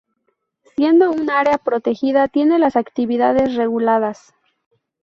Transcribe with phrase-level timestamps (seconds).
[0.75, 4.33] Siendo un área protegida tiene las actividades reguladas.